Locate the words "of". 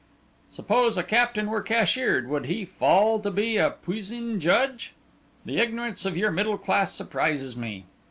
6.05-6.17